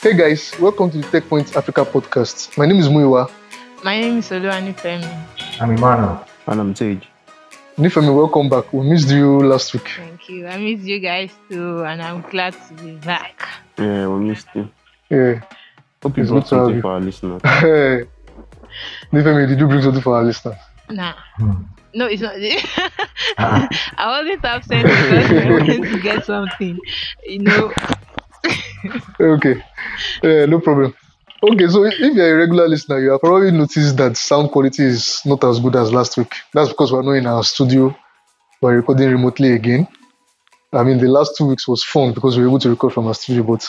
[0.00, 2.56] Hey guys, welcome to the Tech Point Africa podcast.
[2.56, 3.30] My name is Muiwa.
[3.84, 5.08] My name is Oluwani Femi.
[5.60, 6.24] I'm Emmanuel.
[6.46, 7.00] And I'm Tej.
[7.76, 8.72] Nifemi, welcome back.
[8.72, 9.88] We missed you last week.
[9.96, 10.46] Thank you.
[10.46, 13.46] I missed you guys too, and I'm glad to be back.
[13.78, 14.68] Yeah, we missed you.
[15.10, 15.40] Yeah.
[16.02, 16.82] Hope you It's brought good to have something you.
[16.82, 17.42] for our listeners.
[17.44, 18.06] Hey.
[19.12, 20.56] Nifemi, did you bring something for our listeners?
[20.90, 21.14] Nah.
[21.36, 21.62] Hmm.
[21.94, 22.34] No, it's not.
[23.38, 23.68] Ah.
[23.96, 26.78] I wasn't absent because I wanted to get something.
[27.26, 27.72] You know,
[29.20, 29.62] Okay.
[30.22, 30.94] Yeah, no problem.
[31.42, 35.20] Okay, so if you're a regular listener, you have probably noticed that sound quality is
[35.24, 36.32] not as good as last week.
[36.52, 37.96] That's because we're not in our studio.
[38.60, 39.86] We're recording remotely again.
[40.72, 43.06] I mean, the last two weeks was fun because we were able to record from
[43.06, 43.66] our studio, but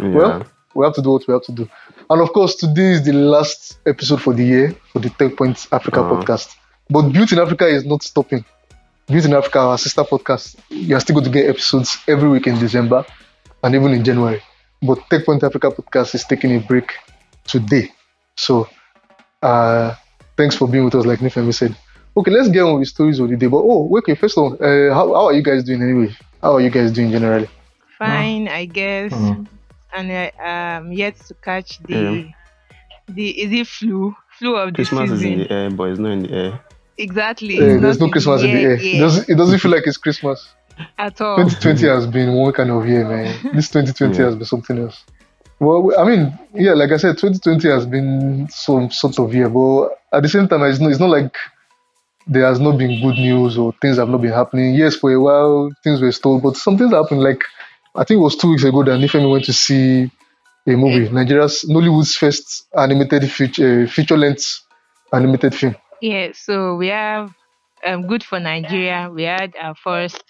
[0.00, 0.08] Yeah.
[0.08, 1.68] Well, we have to do what we have to do.
[2.10, 5.66] And of course, today is the last episode for the year for the Tech Point
[5.72, 6.16] Africa Uh-huh.
[6.16, 6.54] podcast.
[6.90, 8.44] But Beauty in Africa is not stopping.
[9.08, 12.46] Beauty in Africa, our sister podcast, you are still going to get episodes every week
[12.48, 13.04] in December
[13.62, 14.42] and even in January.
[14.82, 16.92] But Tech Point Africa podcast is taking a break
[17.44, 17.92] today.
[18.36, 18.68] So,
[19.42, 19.94] uh,
[20.36, 21.76] thanks for being with us, like Nifemi said.
[22.16, 23.46] Okay, let's get on with stories of the day.
[23.46, 26.14] But oh, okay, first of all, uh, how, how are you guys doing anyway?
[26.42, 27.48] How are you guys doing generally?
[27.98, 29.12] fine, I guess.
[29.12, 29.46] Mhm.
[29.94, 32.28] And I am yet to catch the
[33.08, 36.12] the is it flu flu of the Christmas is in the air, but it's not
[36.12, 36.60] in the air.
[36.98, 37.58] Exactly.
[37.58, 38.78] Uh, it's there's no Christmas in the air air.
[38.80, 40.48] It doesn't, it doesn't feel like it's Christmas.
[40.98, 41.36] At all.
[41.38, 43.34] 2020 has been one kind of year, man.
[43.54, 44.24] This 2020 Yeah.
[44.26, 45.04] has been something else.
[45.58, 49.88] Well, I mean, yeah, like I said, 2020 has been some sort of year, but
[50.12, 51.34] at the same time, it's not, it's not like
[52.26, 54.74] there has not been good news or things have not been happening.
[54.74, 57.22] Yes, for a while, things were stalled, but some things happened.
[57.22, 57.42] Like,
[57.94, 60.10] I think it was two weeks ago that Nifemi went to see
[60.66, 64.60] a movie, Nigeria's, Nollywood's first animated feature, feature length
[65.12, 65.76] animated film.
[66.02, 67.32] Yeah, so we have
[67.86, 69.08] um good for Nigeria.
[69.12, 70.22] We had our first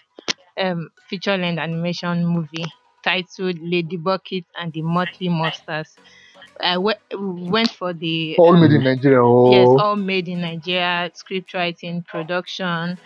[0.59, 2.73] um feature length animation movie
[3.05, 5.99] titled Lady Bucket and the Motley Monsters.
[6.61, 9.23] I we- we went for the All um, made in Nigeria.
[9.23, 11.11] Or, yes, all made in Nigeria.
[11.15, 12.99] Script writing, production,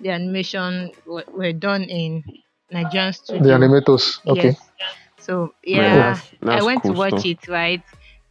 [0.00, 2.24] the animation were, were done in
[2.70, 3.42] Nigerian studio.
[3.42, 4.20] the animators.
[4.26, 4.56] Okay.
[4.56, 4.70] Yes.
[5.18, 7.26] So Yeah, yeah, that's- I that's went to watch stuff.
[7.26, 7.48] it.
[7.48, 7.82] Right.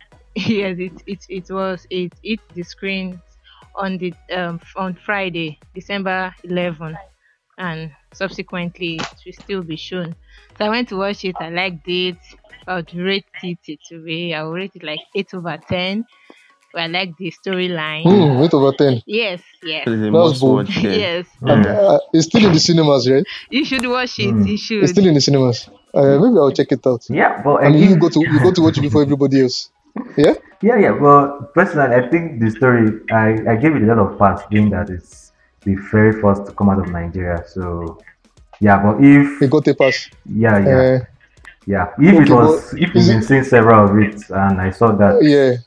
[0.36, 3.22] yes, it it it was it hit the screen
[3.76, 7.00] on the um on Friday, December 11,
[7.68, 10.16] and subsequently it will still be shown.
[10.58, 11.36] So I went to watch it.
[11.40, 12.18] I liked it.
[12.68, 14.34] I would rate it it to be.
[14.34, 16.06] I would rate it like eight over ten.
[16.74, 18.04] I like the storyline.
[18.04, 19.02] Hmm, 8 over 10.
[19.06, 20.70] Yes, yes, It's a That's bold.
[20.70, 21.26] yes.
[21.42, 23.26] And, uh, it's still in the cinemas, right?
[23.50, 24.34] You should watch it.
[24.34, 24.48] Mm.
[24.48, 25.70] You It's still in the cinemas.
[25.94, 27.04] Uh, maybe I'll check it out.
[27.10, 29.02] Yeah, but I I mean, you think- go to you go to watch it before
[29.04, 29.70] everybody else.
[30.16, 30.36] Yeah.
[30.62, 30.92] Yeah, yeah.
[30.92, 34.70] Well, personally, I think the story I, I gave it a lot of pass, being
[34.70, 35.31] that it's
[35.64, 37.44] the very first to come out of Nigeria.
[37.48, 38.00] So,
[38.60, 38.82] yeah.
[38.82, 40.10] But if It got a pass.
[40.26, 41.00] yeah, yeah, Uh,
[41.66, 41.88] yeah.
[42.00, 44.72] If okay, it was, but if is you've been seeing several of it, and I
[44.72, 45.58] saw that, yeah.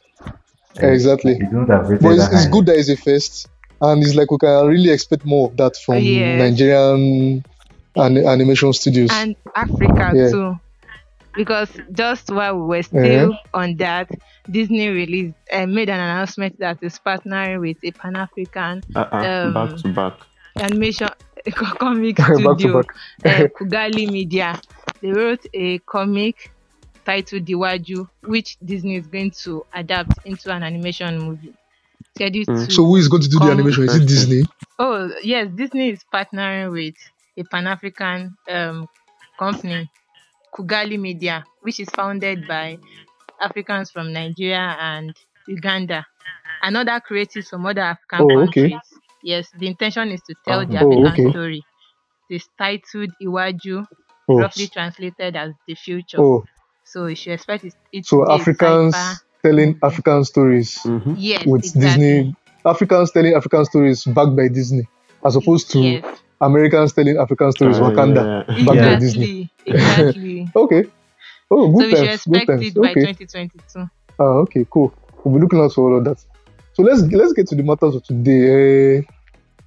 [0.83, 1.37] uh, exactly.
[1.41, 3.49] you don't have But it's, it's good that it's a first,
[3.81, 6.39] and it's like we can really expect more of that from Yes.
[6.41, 7.45] Nigerian
[7.97, 9.11] an- animation studios.
[9.13, 10.31] and Africa Yeah.
[10.31, 10.59] too.
[11.35, 14.09] Because just while we were still on that,
[14.51, 19.53] Disney released uh, made an announcement that is partnering with a Pan African Uh-uh, Um,
[19.53, 20.15] back to back.
[20.59, 21.09] animation
[21.81, 22.87] comic studio, back.
[23.25, 24.61] uh, Kugali Media.
[25.01, 26.37] They wrote a comic
[27.05, 31.55] titled Iwaju, which Disney is going to adapt into an animation movie.
[32.17, 32.67] Scheduled Mm.
[32.67, 33.85] to So who is going to do the animation?
[33.85, 34.45] Is it Disney?
[34.79, 36.95] Oh yes, Disney is partnering with
[37.37, 38.89] a Pan African um,
[39.39, 39.91] company,
[40.55, 42.77] Kugali Media, which is founded by
[43.41, 45.15] Africans from Nigeria and
[45.49, 46.07] Uganda,
[46.63, 48.69] and other creatives from other African Oh, okay.
[48.69, 48.81] countries.
[49.23, 51.31] Yes, the intention is to tell the Oh, African okay.
[51.31, 51.63] story.
[52.31, 53.87] It's titled Iwaju,
[54.29, 56.19] Oh, roughly translated as the future.
[56.19, 56.45] oh.
[56.85, 57.75] So you should expect it.
[57.93, 61.15] it So be Africans sci-fi- telling African stories Mm-hmm.
[61.17, 61.81] Yes, with exactly.
[61.81, 62.37] Disney.
[62.67, 64.89] Africans telling African stories backed by Disney,
[65.25, 66.05] as opposed to Yes,
[66.41, 68.45] Americans telling African stories, Wakanda.
[68.49, 68.65] yeah.
[68.65, 68.99] back by Yeah.
[68.99, 69.51] Disney.
[69.67, 70.49] exactly, exactly.
[70.57, 70.85] Okay.
[71.51, 72.25] Oh, so good we should times.
[72.25, 72.63] Good expect times.
[72.67, 73.01] it by Okay.
[73.13, 73.91] 2022.
[74.19, 74.93] Ah, okay, cool.
[75.25, 76.19] We'll be looking out for all of that.
[76.75, 78.99] So let's let's get to the matters of today.
[78.99, 79.03] Uh,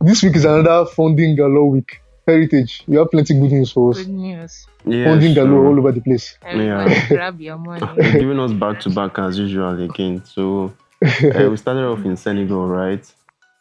[0.02, 2.02] this week is another funding galore week.
[2.28, 2.84] Heritage.
[2.88, 4.00] You have plenty good news for us.
[4.00, 4.68] Good news.
[4.86, 6.38] Yeah, funding galore all over the place.
[6.44, 7.08] Everybody Yeah.
[7.08, 7.88] grab your money.
[7.96, 10.24] They're giving us back to back as usual again.
[10.26, 10.74] So
[11.06, 13.06] uh, we started off in Senegal, right?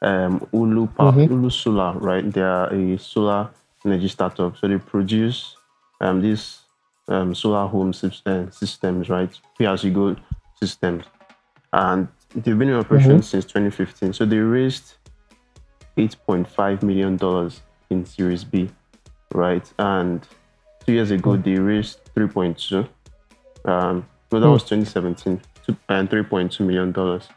[0.02, 1.28] Um, Oolu, pa- Mhm.
[1.30, 2.30] Oolu Solar, right?
[2.32, 3.50] They are a solar
[3.84, 4.56] energy startup.
[4.56, 5.56] So they produce
[6.00, 6.60] um, these
[7.08, 9.30] um, solar home system, systems, right?
[9.58, 10.16] Pay as you go
[10.60, 11.04] systems.
[11.72, 14.12] And they've been in operation since 2015.
[14.12, 14.94] So they raised
[15.96, 17.18] $8.5 million
[17.90, 18.68] in Series B,
[19.32, 19.72] right?
[19.78, 20.26] And
[20.84, 22.88] two years ago, they raised 3.2.
[23.64, 24.52] Um, No, that Hmm.
[24.52, 27.28] was 2017, two, and 3.2 million dollars.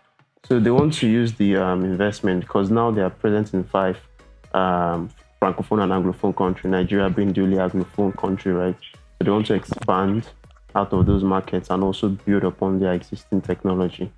[0.45, 3.97] So they want to use the um, investment because now they are present in five
[4.53, 5.09] um,
[5.41, 6.69] francophone and anglophone country.
[6.69, 8.75] Nigeria being duly anglophone country, right?
[9.17, 10.27] So they want to expand
[10.75, 14.11] out of those markets and also build upon their existing technology.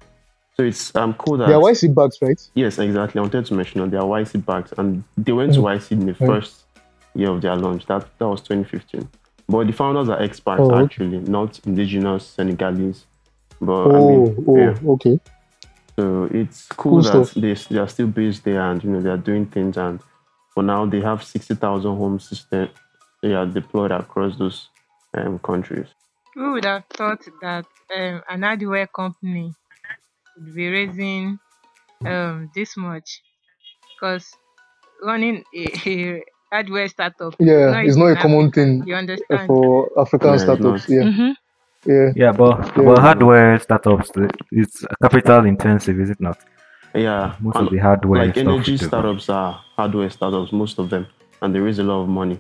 [0.56, 2.40] So it's um cool that They are YC bags, right?
[2.54, 3.20] Yes, exactly.
[3.20, 6.06] I wanted to mention that they are YC bags, and they went to YC in
[6.06, 6.28] the Mm.
[6.28, 6.64] first
[7.16, 7.86] year of their launch.
[7.88, 9.08] That that was 2015.
[9.50, 10.84] But the founders are expats, Oh, okay.
[10.86, 13.06] actually, not indigenous Senegalese.
[13.60, 14.92] But I Oh, mean, oh, yeah.
[14.94, 15.20] okay.
[16.02, 17.36] So it's cool, Cool that stuff.
[17.36, 19.78] they, they are still based there, and you know they are doing things.
[19.78, 20.02] And
[20.54, 22.70] for now, they have 60,000 home system
[23.24, 24.70] they are deployed across those
[25.16, 25.88] um, countries.
[26.36, 27.66] Who would have thought that
[27.96, 29.54] um, an hardware company
[30.38, 31.40] would be raising
[32.06, 33.24] um, this much?
[33.96, 34.28] Because
[35.04, 39.48] running a, a hardware startup, Yeah, it's not a common thing You understand?
[39.48, 40.88] for African Yeah, startups.
[40.88, 40.88] not.
[40.90, 41.32] Yeah, hmm
[41.86, 42.12] yeah.
[42.16, 42.84] Yeah, but Yeah.
[42.84, 44.12] but hardware startups
[44.52, 46.38] it's capital intensive, is it not?
[46.94, 50.90] Yeah, Most and of the hardware like energy is startups are hardware startups, most of
[50.90, 51.08] them,
[51.42, 52.40] and they raise a lot of money.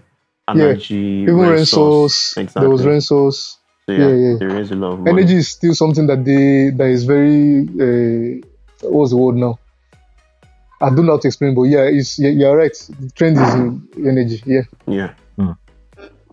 [0.53, 2.61] Yeah, Energy, Even Rensource, exactly.
[2.61, 3.57] there was Rensource.
[3.85, 4.35] So, yeah, yeah, yeah.
[4.39, 5.11] they raise a lot of money.
[5.11, 8.41] Energy is still something that they that is very uh,
[8.89, 9.57] what's the word now?
[10.81, 12.73] I don't know how to explain, but yeah, it's yeah, you're right.
[12.99, 14.41] The trend is in energy.
[14.45, 14.63] Yeah.
[14.87, 15.13] Yeah.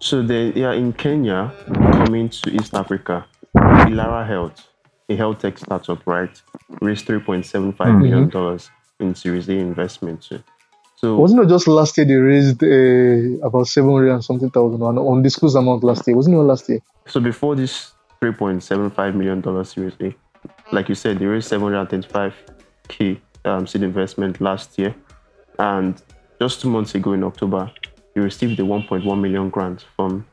[0.00, 1.52] So they are in Kenya,
[1.92, 4.68] coming to East Africa, Ilara Health,
[5.08, 6.30] a health tech startup, right,
[6.80, 8.02] raised three point seven five Mhm.
[8.02, 10.22] million dollars in Series A investment.
[10.22, 10.38] too.
[10.96, 14.82] So Wasn't it just last year they raised uh, about seven hundred and something thousand
[14.82, 16.16] on undisclosed amount last year?
[16.16, 16.80] Wasn't it last year?
[17.06, 20.14] so before this three point seven five million dollars Series A,
[20.72, 22.34] like you said, they raised seven hundred twenty five
[22.88, 24.94] k um, seed investment last year,
[25.58, 26.00] and
[26.40, 27.70] just two months ago in October,
[28.18, 30.26] they received the one point one million grant from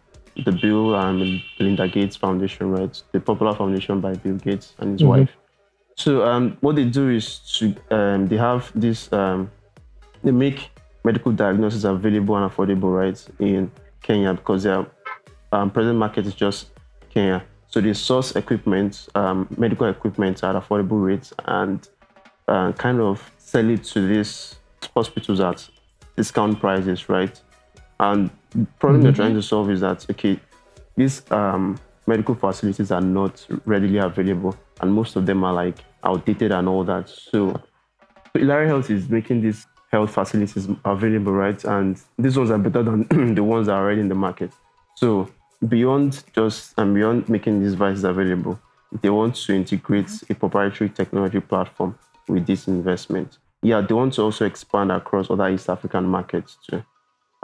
[0.43, 3.01] the Bill and Melinda Gates Foundation, right?
[3.11, 5.07] The popular foundation by Bill Gates and his Mhm.
[5.07, 5.31] wife.
[5.95, 9.49] So um, what they do is to um, they have this um,
[10.23, 10.71] they make
[11.03, 13.71] medical diagnosis available and affordable, right, in
[14.01, 14.85] Kenya because their
[15.51, 16.71] um, present market is just
[17.13, 17.43] Kenya.
[17.67, 21.87] So they source equipment, um, medical equipment at affordable rates, and
[22.47, 24.55] uh, kind of sell it to these
[24.95, 25.69] hospitals at
[26.17, 27.39] discount prices, right?
[27.99, 30.39] And the problem they're trying to solve is that okay,
[30.95, 36.51] these um, medical facilities are not readily available, and most of them are like outdated
[36.51, 37.09] and all that.
[37.09, 37.51] So,
[38.33, 41.63] so Ilara Health is making these health facilities available, right?
[41.63, 44.51] And these ones are better than the ones that are already in the market.
[44.95, 45.29] So
[45.67, 48.59] beyond just and beyond making these devices available,
[49.01, 51.97] they want to integrate a proprietary technology platform
[52.27, 53.37] with this investment.
[53.61, 56.83] Yeah, they want to also expand across other East African markets too.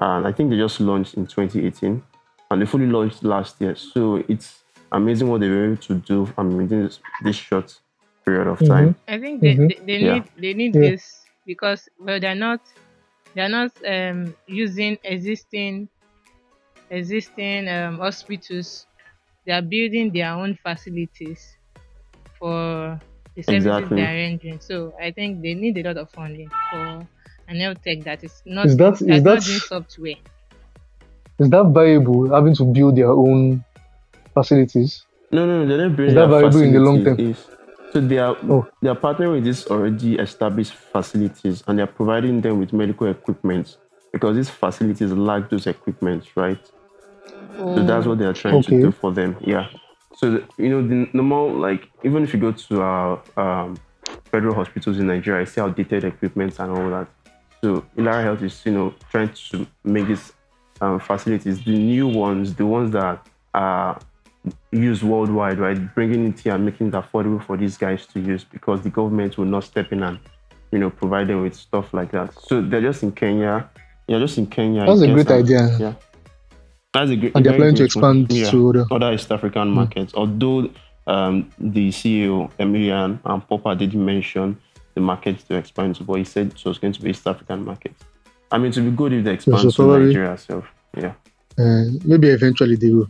[0.02, 2.04] And I think they just launched in 2018
[2.52, 3.76] and they fully launched last year.
[3.76, 7.80] So it's amazing what they were able to do I mean, within this, this short
[8.26, 8.96] period of time.
[9.08, 9.68] I think they, Mhm.
[9.68, 10.06] they, they Yeah.
[10.06, 10.80] need they need Yeah.
[10.80, 11.04] this
[11.46, 12.62] because well they're not
[13.36, 15.90] they're not um using existing
[16.90, 18.88] existing um hospitals.
[19.46, 21.42] They are building their own facilities
[22.40, 23.02] for
[23.36, 23.96] the services Exactly.
[23.96, 24.60] they are rendering.
[24.62, 27.10] So I think they need a lot of funding for
[27.52, 30.16] an health tech that is not Is that- that's is not that- doing software.
[31.40, 32.30] Is that viable?
[32.34, 33.64] Having to build their own
[34.34, 35.06] facilities?
[35.32, 37.46] No, no, no, they're not building Is that their viable in the long facilities.
[37.94, 38.66] So they are Oh.
[38.82, 43.78] they are partnering with these already established facilities and they're providing them with medical equipment
[44.14, 46.60] because these facilities lack those equipment, right?
[47.58, 48.78] So that's what they are trying Okay.
[48.78, 49.36] to do for them.
[49.42, 49.68] Yeah.
[50.16, 53.76] So the, you know the normal like even if you go to our um,
[54.32, 57.08] federal hospitals in Nigeria, I see outdated equipment and all that.
[57.64, 60.34] So Ilara Health is you know trying to make these
[60.82, 64.00] um, facilities the new ones, the ones that are
[64.72, 65.94] used worldwide, right?
[65.94, 69.38] Bringing it here and making it affordable for these guys to use because the government
[69.38, 70.20] will not step in and
[70.72, 72.34] you know provide them with stuff like that.
[72.42, 73.70] So they're just in Kenya.
[74.08, 74.86] Yeah, just in Kenya.
[74.86, 75.78] That's a great idea.
[75.80, 75.94] Yeah.
[76.94, 77.36] That's a great.
[77.36, 78.86] And they're planning to expand Yeah to other.
[78.92, 80.14] other East African markets.
[80.16, 80.70] Although
[81.08, 84.58] um, the CEO Emilian and Popa did mention
[84.96, 87.66] the markets to expand to, but he said it was going to be East African
[87.66, 88.04] markets.
[88.52, 90.66] I mean, to be good if they expand so to probably- Nigeria itself.
[90.98, 91.14] Yeah,
[91.58, 93.10] Uh, maybe eventually they will.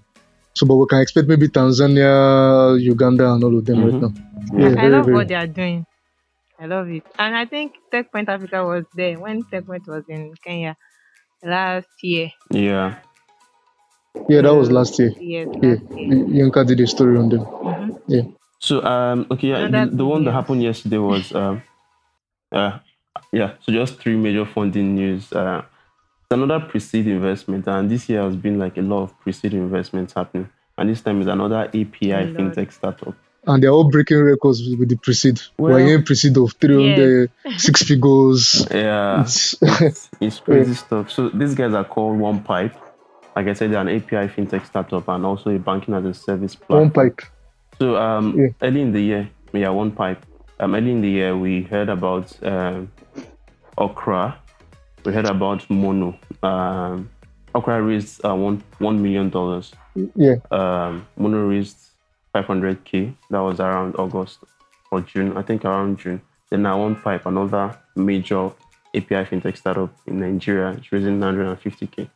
[0.54, 4.02] So, but we can expect maybe Tanzania, Uganda, and all of them right Mhm.
[4.02, 4.12] now.
[4.54, 5.16] Yeah, Yeah, I very, love very.
[5.18, 5.86] what they are doing.
[6.60, 7.04] I love it.
[7.18, 10.76] And I think TechPoint Africa was there when TechPoint was in Kenya
[11.44, 12.30] last year.
[12.52, 12.96] yeah.
[14.30, 15.12] Yeah, that was last year.
[15.20, 16.54] Yes, Yeah, last year.
[16.56, 17.46] Y- did a story on them.
[17.46, 18.36] Mhm.
[18.60, 21.64] So um, okay, yeah, Another the, the one that happened yesterday was um,
[22.52, 22.80] uh,
[23.32, 23.54] yeah.
[23.62, 25.32] So just three major funding news.
[25.34, 25.64] Uh,
[26.30, 30.50] another pre-seed investment, and this year has been like a lot of pre-seed investments happening.
[30.78, 32.36] and this time is another API Oh, Lord.
[32.38, 33.14] fintech startup.
[33.46, 35.42] And they're all breaking records with the pre-seed.
[35.58, 38.66] Well- We're hearing pre-seed of 300, six figures.
[38.72, 39.56] Yeah, It's,
[40.22, 41.12] it's crazy stuff.
[41.12, 42.76] So these guys are called One Pipe.
[43.36, 46.56] Like I said, they're an API fintech startup and also a banking as a service
[46.56, 46.80] platform.
[46.82, 47.22] one pipe.
[47.80, 48.48] So um, Yeah.
[48.62, 50.26] early in the year, yeah, one pipe.
[50.62, 52.92] Um, early in the year, we heard about um,
[53.80, 54.38] Okra.
[55.04, 56.20] We heard about Mono.
[56.44, 57.10] Um,
[57.56, 59.74] Okra raised uh, one one million dollars.
[60.16, 60.36] Yeah.
[60.52, 61.78] Um, Mono raised
[62.36, 63.16] 500k.
[63.32, 64.38] That was around August
[64.92, 65.36] or June.
[65.36, 66.22] I think around June.
[66.52, 68.52] Then now one pipe, another major
[68.96, 72.08] API fintech startup in Nigeria, is raising 950k.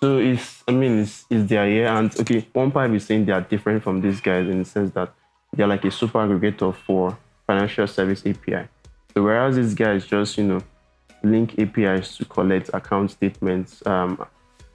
[0.00, 1.88] So it's, I mean, it's, it's their year.
[1.88, 4.92] And okay, one pipe is saying they are different from these guys in the sense
[4.92, 5.12] that
[5.52, 8.68] they're like a super aggregator for financial service API.
[9.14, 10.60] So whereas these guys just, you know,
[11.24, 14.24] link APIs to collect account statements um,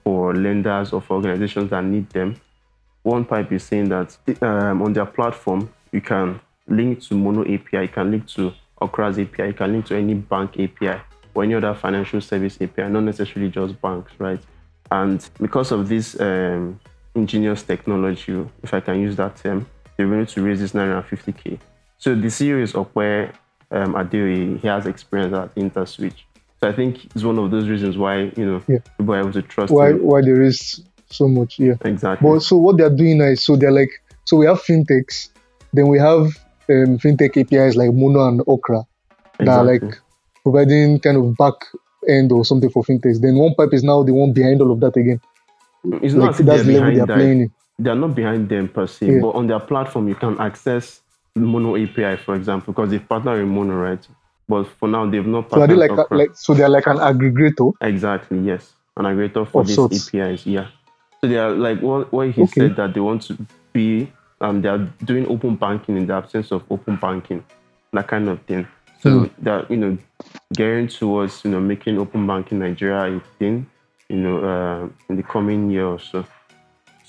[0.02, 2.36] for lenders or for organizations that need them,
[3.04, 7.82] one pipe is saying that um, on their platform, you can link to Mono API,
[7.82, 8.52] you can link to
[8.82, 11.00] Okra's API, you can link to any bank API
[11.34, 14.40] or any other financial service API, not necessarily just banks, right?
[14.90, 16.80] And because of this um,
[17.14, 19.66] ingenious technology, if I can use that term,
[19.96, 21.58] they were able to raise this 950k.
[22.04, 23.32] So the CEO is where
[23.70, 26.18] um, Adeoye, he has experience at InterSwitch.
[26.60, 28.80] So I think it's one of those reasons why, you know, Yeah.
[28.98, 30.02] people are able to trust Why him.
[30.02, 31.58] why there is so much?
[31.58, 31.76] Yeah.
[31.82, 32.28] Exactly.
[32.28, 33.88] But so what they're doing now is so they're like
[34.26, 35.30] so we have fintechs,
[35.72, 36.24] then we have
[36.68, 38.82] um, fintech APIs like Mono and Okra
[39.38, 39.82] that are like
[40.42, 41.54] providing kind of back
[42.06, 43.22] end or something for fintechs.
[43.22, 45.22] Then one pipe is now the one behind all of that again.
[46.02, 47.14] it's not Like if that's they're the level they're that.
[47.16, 47.50] playing in.
[47.78, 49.20] they're not behind them per se, Yeah.
[49.22, 51.00] but on their platform you can access
[51.36, 54.06] Mono API, for example, because they've partnered with Mono, right?
[54.48, 56.98] But for now they've not So are they like, a, like so they're like an
[56.98, 57.72] aggregator?
[57.80, 60.08] exactly yes, an aggregator for Of these sorts.
[60.08, 60.68] APIs, yeah.
[61.20, 62.68] So they are like what, what he Okay.
[62.68, 63.36] said that they want to
[63.72, 67.42] be, um, they are doing open banking in the absence of open banking,
[67.92, 68.66] that kind of thing.
[69.00, 69.24] So Hmm.
[69.38, 69.98] they're you know
[70.54, 73.66] gearing towards you know making open banking Nigeria a thing,
[74.08, 76.24] you know, uh, in the coming year or so.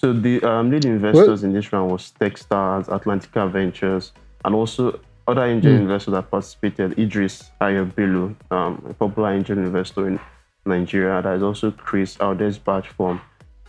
[0.06, 4.12] So the um, lead investors in this round was Techstars, Atlantica Ventures,
[4.44, 5.82] and also other angel Hmm.
[5.82, 7.00] investors that participated.
[7.00, 10.20] Idris Ayobelu, um, a popular angel investor in
[10.64, 11.24] Nigeria.
[11.24, 13.20] That is also Chris Adelsbach from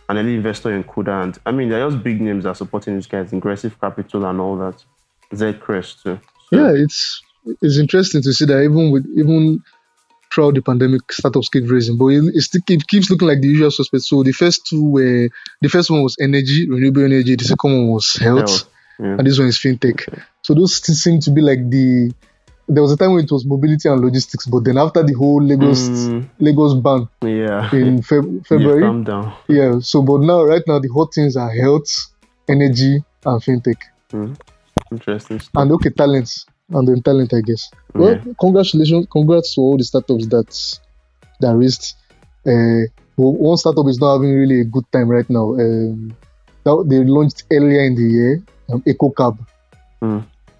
[0.09, 1.23] an early investor in Kuda.
[1.23, 4.39] And I mean, they're just big names that are supporting these guys, Ingressive Capital and
[4.39, 4.85] all that.
[5.33, 6.19] Zedcrest too.
[6.51, 7.19] So, Yeah, it's
[7.63, 9.63] it's interesting to see that even with even
[10.37, 13.71] throughout the pandemic, startups keep raising, but it, it keep, keeps looking like the usual
[13.71, 14.07] suspects.
[14.07, 15.29] So the first two were
[15.61, 17.35] the first one was energy, renewable energy.
[17.35, 19.15] The second one was health, Health, yeah.
[19.17, 20.05] and this one is fintech.
[20.43, 22.13] So those still seem to be like the.
[22.69, 25.41] There was a time when it was mobility and logistics, but then after the whole
[25.41, 27.73] Lagos Mm, Lagos ban yeah.
[27.73, 29.33] in Feb- February, calm down.
[29.47, 29.79] yeah.
[29.79, 31.87] So but now right now the hot things are health,
[32.47, 33.81] energy, and fintech.
[34.91, 35.51] Interesting stuff.
[35.61, 38.33] and okay talents and then talent i guess well Yeah.
[38.39, 40.49] congratulations congrats to all the startups that
[41.41, 41.95] that raised
[42.45, 42.83] uh
[43.17, 46.15] well, one startup is not having really a good time right now um
[46.63, 49.37] that they launched earlier in the year um, EcoCab.
[50.01, 50.19] Hmm.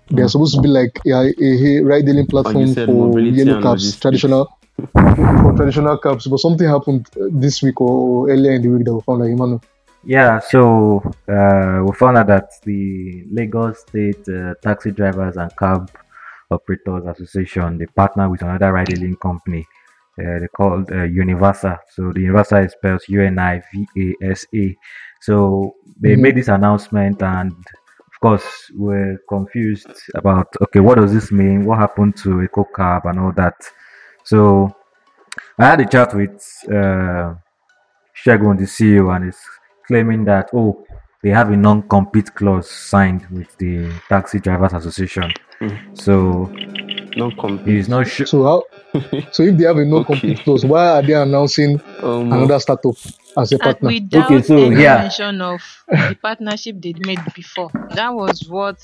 [0.09, 3.99] they're supposed to be like a, a, a ride hailing platform said, for yellow cabs
[3.99, 4.47] traditional
[4.93, 9.01] for traditional cabs but something happened this week or earlier in the week that we
[9.01, 9.61] found like Emmanuel.
[10.03, 15.91] Yeah, so uh, we found out that the Lagos State uh, Taxi Drivers and Cab
[16.49, 19.67] Operators Association they partner with another ride-hailing company.
[20.19, 21.77] Uh, they called uh, Univasa.
[21.93, 23.87] So the Univasa is spelled U N I V
[24.21, 24.75] A S A.
[25.21, 26.19] So they Mhm.
[26.21, 31.65] made this announcement, and of course we're confused about okay, what does this mean?
[31.65, 33.55] What happened to Eco Cab and all that?
[34.23, 34.73] So
[35.59, 37.35] I had a chat with uh,
[38.15, 39.39] Shagun, the CEO, and he's
[39.88, 40.84] claiming that oh,
[41.24, 45.32] they have a non-compete clause signed with the Taxi Drivers Association.
[45.62, 45.98] Mhm.
[45.98, 46.51] So
[47.17, 47.67] No compete.
[47.67, 48.27] he's not sure.
[48.27, 48.63] so how
[49.32, 50.44] so if they have a non compete Okay.
[50.44, 52.96] clause why are they announcing Um, another startup
[53.38, 55.01] as a And partner without Okay, so, any yeah.
[55.01, 57.72] mention of the partnership they made before.
[57.96, 58.77] That was what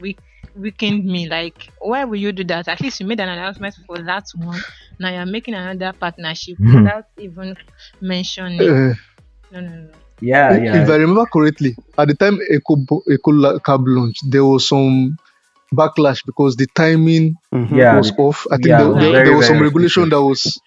[0.00, 0.18] weak,
[0.56, 1.28] weakened me.
[1.28, 2.68] Like, why will you do that?
[2.68, 4.60] At least you made an announcement for that one.
[5.00, 6.82] Now you're making another partnership Mhm.
[6.84, 7.56] without even
[8.00, 8.60] mentioning.
[8.60, 8.94] Uh,
[9.52, 9.90] no, no, no.
[10.20, 12.76] Yeah, If I remember correctly, at the time Eco,
[13.10, 15.18] Eco La- Cab launch, there was some
[15.74, 17.76] backlash because the timing mhm.
[17.76, 17.96] Yeah.
[17.96, 18.46] was off.
[18.50, 20.60] I think yeah, there, was there, very, there was some regulation that was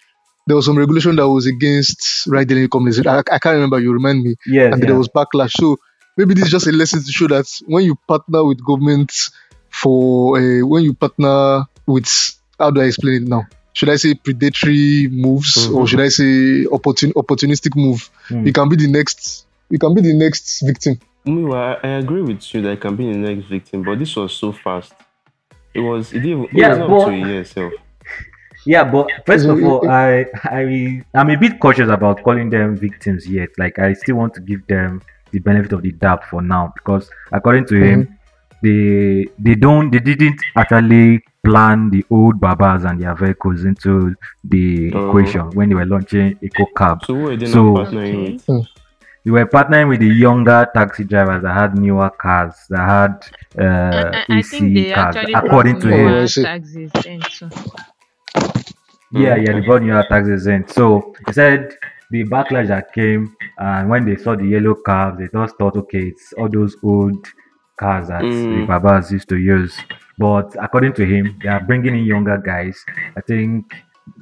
[0.46, 3.06] there was some regulation that was against ride hailing companies.
[3.06, 3.80] I, I can't remember.
[3.80, 4.90] You remind me, yes, and yeah.
[4.90, 5.52] there was backlash.
[5.52, 5.78] So
[6.18, 9.32] maybe this is just a lesson to show that when you partner with governments
[9.70, 12.10] for uh, when you partner with
[12.60, 13.48] how do I explain it now?
[13.74, 15.88] Should I say predatory moves or Mhm.
[15.88, 18.10] should I say opportun- opportunistic move?
[18.28, 18.46] Hmm.
[18.46, 19.46] You can be the next.
[19.70, 21.00] You can be the next victim.
[21.26, 24.16] Meanwhile, I I agree with you that it can be the next victim, but this
[24.16, 24.94] was so fast.
[25.74, 27.74] It was it didn't it Yeah, wasn't up but- to a year itself.
[28.66, 32.50] Yeah, but first So of it- all, I I I'm a bit cautious about calling
[32.50, 33.50] them victims yet.
[33.58, 37.10] Like I still want to give them the benefit of the doubt for now because
[37.32, 38.08] according to him,
[38.64, 44.14] they they don't they didn't actually plan the old babas and their vehicles into
[44.44, 45.08] the Oh.
[45.10, 47.04] equation when they were launching Eco Cab.
[47.06, 48.68] So who they So- partnering with?
[49.26, 54.24] They were partnering with the younger taxi drivers that had newer cars that had uh,
[54.30, 55.16] I, I think AC they cars.
[55.16, 56.44] actually According to brought him, Oh, I newer see.
[56.44, 57.50] taxes then too.
[59.12, 60.68] Yeah, yeah, they brought new taxis in.
[60.68, 61.74] So he said
[62.12, 66.04] the backlash that came, and when they saw the yellow cars, they just thought, okay,
[66.14, 67.28] it's all those old
[67.84, 68.60] cars that Mm.
[68.62, 69.74] the Babas used to use.
[70.18, 72.76] But according to him, they are bringing in younger guys.
[73.18, 73.72] I think,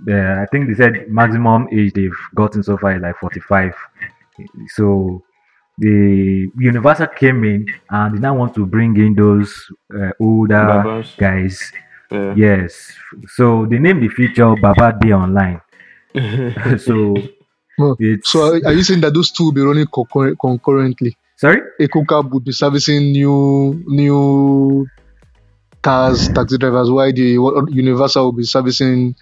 [0.08, 3.74] uh, I think they said maximum age they've gotten so far is like 45.
[4.78, 5.24] So
[5.78, 9.52] the Univasa came in and they now want to bring in those
[9.94, 11.16] uh, older Babas.
[11.18, 11.56] guys
[12.12, 12.34] Yeah.
[12.36, 12.72] Yes.
[13.36, 15.60] So they named the feature Baba Day Online.
[16.88, 17.16] so
[17.80, 17.96] No.
[18.24, 19.86] So are, are you saying that those two will be running
[20.42, 21.18] concurrently?
[21.38, 21.62] Sorry?
[21.80, 24.88] EcoCab would be servicing new new
[25.82, 29.16] cars, taxi drivers, while the Univasa will be servicing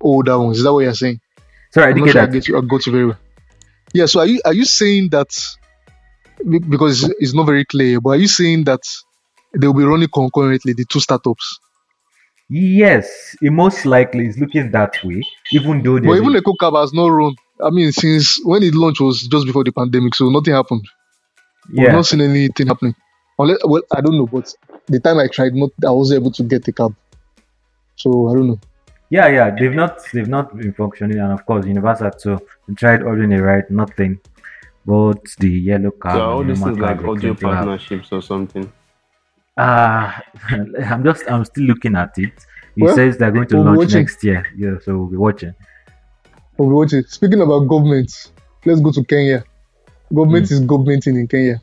[0.00, 0.58] older ones.
[0.58, 1.20] Is that what you're saying?
[1.72, 2.32] Sorry, I didn't get sure I that.
[2.32, 2.58] get you.
[2.58, 3.18] I got you very well.
[3.92, 4.06] Yeah.
[4.06, 5.28] So are you are you saying that
[6.68, 8.80] because it's- it's not very clear, but are you saying that
[9.58, 11.58] they will be running concurrently the two startups?
[12.48, 16.92] Yes, it most likely is looking that way, even though But even a- EcoCab has
[16.92, 17.34] not run.
[17.62, 20.84] I mean, since when it launched was just before the pandemic, so nothing happened.
[21.68, 22.94] We've not seen anything happening.
[23.38, 24.52] Unless, well, I don't know, but
[24.86, 26.94] the time I tried, not I was able to get a cab.
[27.96, 28.60] So I don't know.
[29.10, 29.50] yeah, yeah.
[29.58, 32.38] They've not they've not been functioning, and of course, Univasa too.
[32.68, 34.18] They tried ordering a ride, nothing.
[34.84, 37.34] But the yellow car, So are all and the these things like car, they audio
[37.34, 37.64] claim have.
[37.64, 38.70] partnerships or something.
[39.56, 42.32] Ah, I'm just I'm still looking at it.
[42.74, 44.46] He Well, says they're going to we'll launch next year.
[44.56, 45.54] Yeah, so we'll be watching.
[46.56, 47.08] But we watch it.
[47.10, 48.32] Speaking about governments,
[48.64, 49.44] let's go to Kenya.
[50.14, 50.54] Government Hmm.
[50.54, 51.60] is governmenting in Kenya.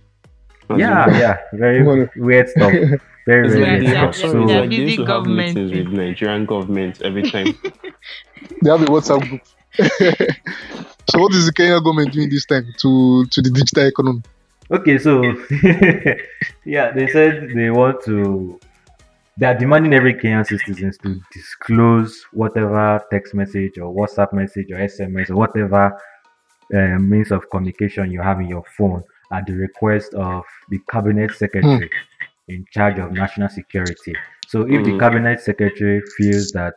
[0.69, 2.09] As Yeah, yeah, very Come on.
[2.17, 2.71] weird stuff.
[3.25, 4.15] Very, It's very like weird they, stuff.
[4.15, 7.53] sorry, So they're like they busy have government meetings with Nigerian government every time.
[8.63, 9.41] They have a WhatsApp group.
[11.11, 14.21] so what is the Kenya government doing this time to to the digital economy?
[14.71, 15.21] Okay, so
[16.65, 18.59] yeah, they said they want to.
[19.37, 24.77] They are demanding every Kenyan citizens to disclose whatever text message or WhatsApp message or
[24.77, 25.83] SMS or whatever
[26.75, 31.33] uh, means of communication you have in your phone at the request of the cabinet
[31.33, 31.89] secretary
[32.47, 34.19] in charge of national security.
[34.45, 34.99] So, if the Mhm.
[34.99, 36.75] cabinet secretary feels that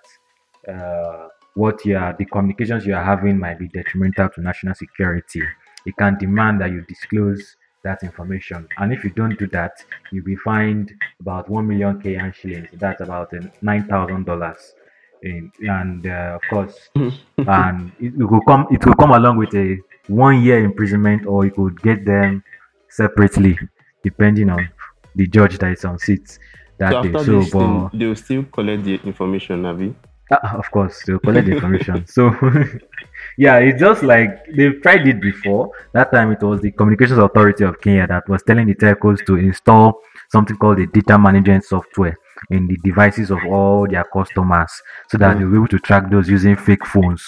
[0.69, 5.43] uh, what you are, the communications you are having might be detrimental to national security,
[5.85, 8.69] it can demand that you disclose that information.
[8.79, 9.73] And if you don't do that,
[10.11, 12.71] you'll be fined about 1 million Kenyan shillings.
[12.75, 14.75] That's about uh, $9,000.
[15.23, 18.67] In, and uh, of course, and it, it will come.
[18.71, 22.43] It will come along with a one year imprisonment, or you could get them
[22.89, 23.59] separately,
[24.03, 24.69] depending on
[25.15, 26.39] the judge that is on seat
[26.79, 27.45] that so day.
[27.45, 29.95] So, but they will still collect the information, Navi.
[30.35, 32.05] Ah, of course, they'll collect the information.
[32.17, 32.31] So,
[33.39, 35.71] yeah, it's just like they've tried it before.
[35.93, 39.37] That time it was the Communications Authority of Kenya that was telling the telcos to
[39.37, 42.17] install something called the data management software
[42.51, 44.73] in the devices of all their customers
[45.11, 45.39] so that Mm.
[45.41, 47.25] they'll be able to track those using fake phones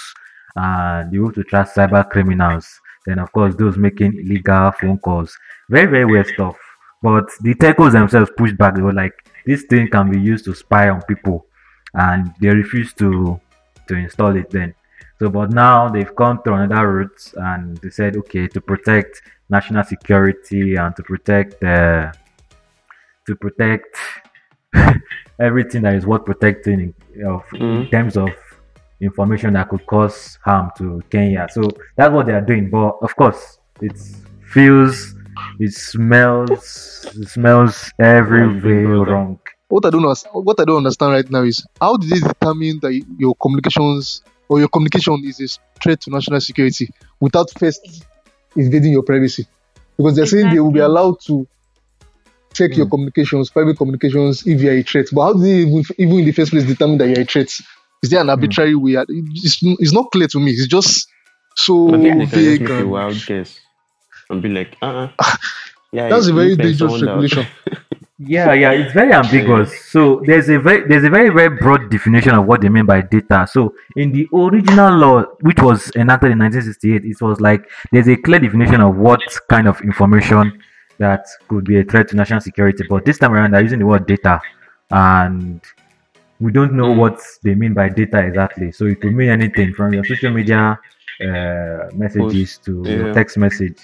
[0.56, 2.66] and they'll be able to track cyber criminals.
[3.06, 5.36] Then, of course, those making illegal phone calls.
[5.68, 6.56] Very, very weird stuff.
[7.02, 8.74] But the telcos themselves pushed back.
[8.74, 9.12] They were like,
[9.44, 11.46] this thing can be used to spy on people
[11.94, 13.40] and they refused to
[13.88, 14.74] to install it then.
[15.18, 19.85] So, but now they've come to another route and they said, okay, to protect national
[19.85, 22.12] security and to protect uh,
[23.26, 23.96] to protect
[25.40, 26.80] everything that is worth protecting
[27.14, 27.90] in, of, in Mhm.
[27.90, 28.30] terms of
[29.00, 31.46] information that could cause harm to Kenya.
[31.50, 31.62] So
[31.96, 32.70] that's what they are doing.
[32.70, 33.96] But of course, it
[34.52, 35.14] feels,
[35.61, 39.38] it smells, it smells every way wrong.
[39.68, 42.92] What I don't what I don't understand right now is how did they determine that
[43.18, 45.48] your communications or your communication is a
[45.83, 46.88] threat to national security
[47.20, 47.81] without first
[48.55, 49.46] invading your privacy?
[49.96, 51.46] Because they're saying they will be allowed to
[52.55, 52.90] check your Hmm.
[52.90, 55.07] communications, private communications, if you're a threat.
[55.12, 57.48] But how do they even, even in the first place determine that you're a threat?
[58.03, 58.96] Is there an arbitrary way?
[59.09, 60.50] It's, it's not clear to me.
[60.53, 61.09] It's just
[61.57, 62.70] so I think they can just vague.
[62.70, 63.59] and- wild guess
[64.31, 65.37] and be like, uh uh
[65.92, 67.46] Yeah, That's a very dangerous someone regulation.
[68.26, 69.70] Yeah, yeah, it's very ambiguous.
[69.90, 73.00] So there's a very there's a very very broad definition of what they mean by
[73.02, 73.46] data.
[73.50, 78.16] So in the original law, which was enacted in 1968, it was like there's a
[78.16, 80.62] clear definition of what kind of information
[80.98, 82.84] that could be a threat to national security.
[82.88, 84.40] But this time around, they're using the word data,
[84.90, 85.60] and
[86.40, 86.96] we don't know Mm.
[86.98, 88.70] what they mean by data exactly.
[88.72, 90.78] So it could mean anything from your social media
[91.20, 93.12] uh, messages to yeah.
[93.12, 93.78] text message.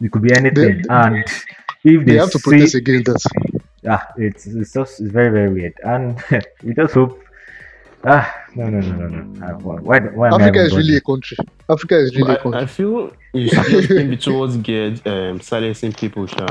[0.00, 0.82] It could be anything.
[0.90, 1.24] and
[1.84, 3.63] if They they, have to protest against that.
[3.88, 6.22] Ah, it's it's just it's very very weird, and
[6.62, 7.20] we just hope.
[8.06, 9.46] Ah, no no no no no.
[9.46, 11.38] Ah, why why, why Africa is really a country.
[11.70, 12.60] Africa is really a I, I country.
[12.60, 16.46] I feel you should just be towards get um, silencing people, sha.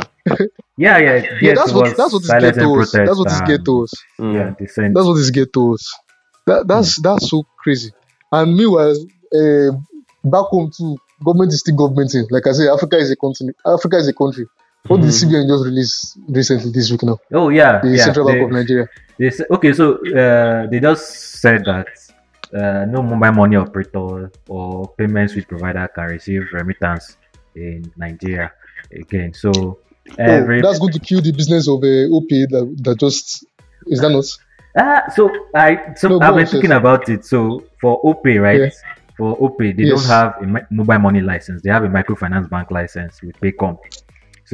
[0.78, 3.06] Yeah yeah Yeah, yes, that's what that's what is silence get and.
[3.06, 3.94] That's what is protest get to us.
[4.20, 4.34] Mm.
[4.34, 4.94] Yeah, dissent.
[4.96, 5.78] That's what is get to.
[6.48, 7.92] That that's that's so crazy.
[8.32, 8.96] And meanwhile,
[9.36, 9.72] uh,
[10.24, 12.26] back home too, government is still governmenting.
[12.32, 13.58] Like I say, Africa is a continent.
[13.66, 14.46] Africa is a country.
[14.88, 15.20] What did Mhm.
[15.20, 17.18] CBN just release recently this week now?
[17.34, 18.04] Oh yeah, The yeah.
[18.04, 18.88] Central Bank they- of Nigeria.
[19.18, 21.88] They say, okay, so uh, they just said that
[22.54, 27.16] uh, no mobile money operator or payment switch provider can receive remittance
[27.56, 28.52] in Nigeria
[28.92, 29.34] again.
[29.34, 29.80] So
[30.18, 33.46] every oh, that's going to kill the business of uh, OP that, that just
[33.88, 34.26] is that not?
[34.78, 37.24] ah, so I so no, I've been thinking about it.
[37.24, 38.60] So for OPay, right?
[38.62, 38.70] Yeah.
[39.16, 40.02] For OPay, they Yes.
[40.02, 41.62] don't have a mobile money license.
[41.62, 43.78] They have a microfinance bank license with Paycom.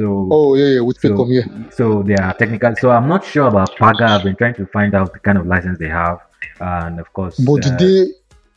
[0.00, 1.46] So Oh yeah, yeah, with So- Paycom, yeah.
[1.78, 2.72] so they are technical.
[2.82, 4.06] So I'm not sure about Paga.
[4.14, 6.18] I've been trying to find out the kind of license they have,
[6.60, 8.12] and of course, But uh, do they?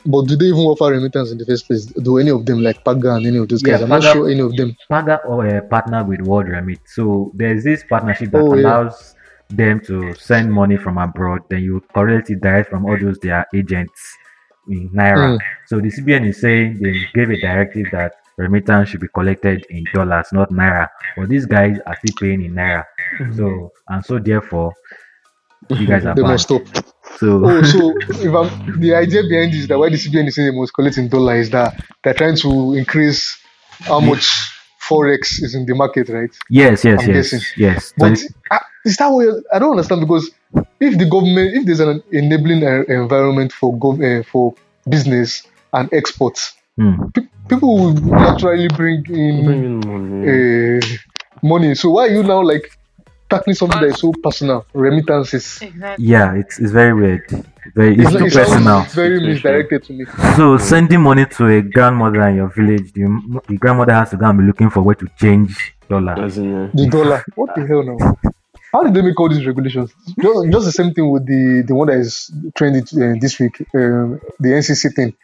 [0.06, 1.84] But do they even offer remittance in the first place?
[2.08, 3.80] Do any of them like Paga and any of those guys?
[3.80, 4.74] Yeah, I'm not sure any of them.
[4.90, 6.80] Paga or a partner with World Remit.
[6.96, 8.62] So there's this partnership that Oh, yeah.
[8.62, 9.14] allows
[9.48, 11.40] them to send money from abroad.
[11.50, 14.00] Then you correlate it direct from all those their agents
[14.68, 15.28] in Naira.
[15.36, 15.38] Mm.
[15.68, 19.88] So the CBN is saying they gave a directive that remittance should be collected in
[19.92, 20.88] dollars, not Naira.
[21.16, 22.84] But these guys are still paying in Naira.
[23.30, 24.74] So and so therefore,
[25.76, 26.24] you guys are They banned.
[26.24, 26.62] must stop.
[27.18, 30.36] So Oh, so if I'm the idea behind this is that why the CBN is
[30.36, 33.36] saying they must collect in dollar is that they're trying to increase
[33.88, 34.28] how much
[34.88, 36.30] forex is in the market, right?
[36.50, 37.46] yes, yes, I'm yes, guessing.
[37.56, 37.92] yes.
[37.96, 40.30] But 20 uh, is that what I don't understand because
[40.80, 44.54] if the government, if there's an enabling uh, environment for gov- uh, for
[44.88, 45.42] business
[45.72, 46.94] and exports, Hmm.
[47.14, 50.78] pe- people will naturally bring in Bring in money.
[50.78, 50.80] uh,
[51.42, 51.74] money.
[51.74, 52.66] So why are you now like
[53.30, 54.66] tackling something that is so personal?
[54.74, 55.60] Remittances.
[55.62, 56.04] Exactly.
[56.04, 57.22] Yeah, it's it's very weird.
[57.76, 58.80] Very it's It's, too it sounds personal.
[59.02, 60.04] very misdirected to me.
[60.36, 63.04] So sending money to a grandmother in your village, the,
[63.48, 66.14] the grandmother has to go and be looking for where to change dollar.
[66.24, 67.24] As in, The dollar.
[67.36, 68.16] What the hell now?
[68.72, 69.92] How did they make all these regulations?
[70.20, 73.60] Just, just the same thing with the the one that is trending uh, this week,
[73.60, 75.14] uh, the NCC thing,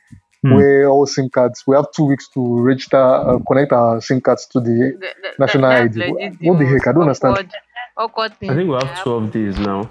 [0.43, 0.55] Hmm.
[0.55, 1.65] where all SIM cards.
[1.67, 4.97] We have two weeks to register, uh, connect our SIM cards to the.
[4.99, 6.13] Th- th- National that's ID.
[6.13, 6.87] legit What the heck?
[6.89, 7.53] I don't most understand.
[7.97, 9.89] Awkward, awkward I think we have 12 days now.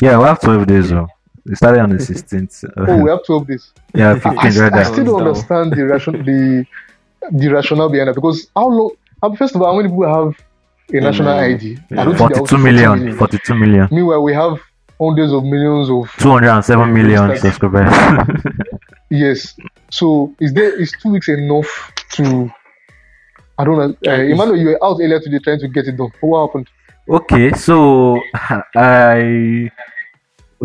[0.00, 0.92] Yeah, we have 12 days.
[0.92, 1.06] Oh.
[1.46, 2.64] We started on the 16th.
[2.76, 3.72] Oh, we have twelve days.
[3.94, 4.84] yeah, I, 15 I, I rather.
[4.84, 6.66] still don't understand the ration, the
[7.30, 8.90] the rationale behind that because how long?
[9.22, 10.34] uh, First of all, how many people have
[10.92, 11.54] a national Mm.
[11.54, 11.78] ID?
[11.92, 13.16] I don't think they're 42 up to million.
[13.16, 13.88] 42 million.
[13.92, 14.58] Meanwhile, we have
[15.00, 17.92] hundreds of millions of 207 million subscribers.
[19.10, 19.54] Yes.
[19.90, 22.50] So is there is two weeks enough to?
[23.58, 24.10] I don't know.
[24.10, 26.12] Uh, Emmanuel, you were out earlier today trying to get it done.
[26.20, 26.68] What happened?
[27.08, 28.20] okay, so
[28.74, 29.70] I.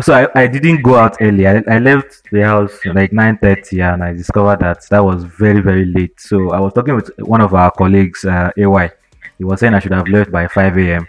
[0.00, 1.46] So I, I didn't go out early.
[1.46, 5.84] I, I left the house like 9.30 and I discovered that that was very, very
[5.84, 6.18] late.
[6.18, 8.90] So I was talking with one of our colleagues, uh, AY.
[9.36, 11.06] He was saying I should have left by 5 a.m.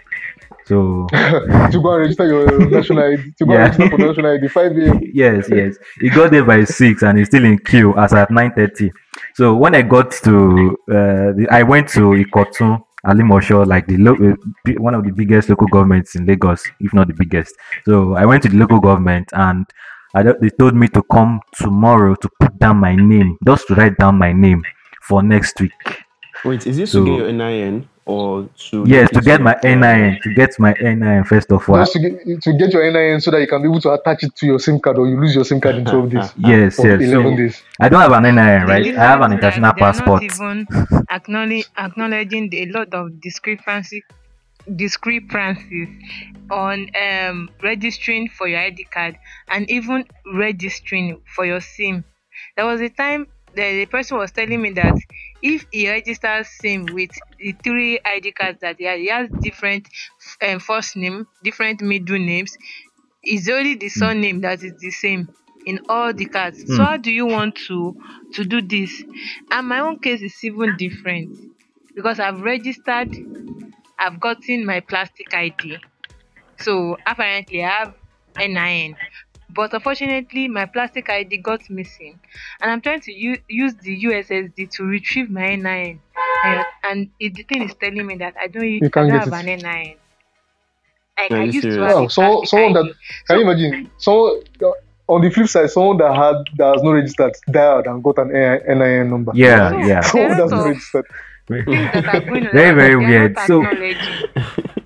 [0.66, 3.32] So to go and register your national ID.
[3.38, 3.66] To go Yeah.
[3.66, 4.48] and register for national ID.
[4.48, 5.00] Five a.m.
[5.12, 5.76] yes, yes.
[6.00, 8.90] He got there by six and he's still in queue as at nine thirty.
[9.34, 14.16] So when I got to, uh, the, I went to Ikotun, Alimosho, like the lo-
[14.16, 17.54] uh, one of the biggest local governments in Lagos, if not the biggest.
[17.84, 19.66] So I went to the local government and
[20.14, 23.98] I, they told me to come tomorrow to put down my name, just to write
[23.98, 24.62] down my name
[25.02, 25.72] for next week.
[26.44, 30.18] Wait, is this So- to get your NIN or to Yes, to get my NIN,
[30.22, 31.76] to get my NIN first of all.
[31.76, 34.24] Just to get, to get your NIN so that you can be able to attach
[34.24, 36.32] it to your SIM card or you lose your SIM card in 12 days.
[36.38, 37.00] Yes, Or yes.
[37.00, 37.62] 11 So days.
[37.80, 38.86] I don't have an NIN, right?
[38.96, 40.22] I have an that international they're passport.
[40.22, 40.66] Not even
[41.10, 44.02] acknowledge, acknowledging the, a lot of discrepancy
[44.76, 45.88] discrepancies
[46.50, 52.04] on um, registering for your ID card and even registering for your SIM.
[52.56, 54.94] There was a time that the person was telling me that
[55.44, 59.88] if he registers SIM with the three ID cards that he has, he has different
[60.42, 62.56] um, first name, different middle names.
[63.22, 65.28] It's only the surname that is the same
[65.66, 66.64] in all the cards.
[66.74, 66.84] So Hmm.
[66.84, 67.96] how do you want to
[68.34, 69.04] to do this?
[69.50, 71.36] And my own case is even different
[71.94, 73.10] because I've registered,
[73.98, 75.78] I've gotten my plastic ID.
[76.58, 77.94] So apparently I have
[78.38, 78.96] NIN.
[79.54, 82.18] But unfortunately, my plastic ID got missing,
[82.60, 86.00] and I'm trying to u- use the USSD to retrieve my NIN.
[86.44, 89.28] and, and it, the thing is telling me that I don't, You can't don't have
[89.28, 89.34] it.
[89.34, 89.96] an NIN.
[91.16, 91.92] Like Are I you used to serious?
[91.92, 92.94] have oh, Wow, a someone, plastic someone that ID.
[93.28, 93.90] can you imagine?
[93.98, 94.70] Someone uh,
[95.12, 98.28] on the flip side, someone that had that has not registered dialed and got an
[98.32, 99.32] NIN number.
[99.34, 100.00] Yeah, No, yeah.
[100.00, 101.04] Someone that's are not lot of registered.
[101.46, 103.38] things that are going on Very, very weird.
[103.46, 104.28] So- acknowledging.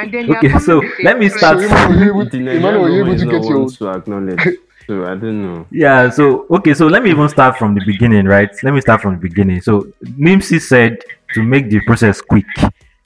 [0.00, 2.90] And then Okay, so let me start So Emmanuel, were you able, The Emmanuel, were
[2.90, 4.40] you able to get your to acknowledge.
[4.86, 5.66] So I don't know.
[5.70, 8.50] Yeah, so okay, so let me even start from the beginning, right?
[8.64, 9.60] Let me start from the beginning.
[9.60, 10.98] So NIMC said
[11.34, 12.46] to make the process quick,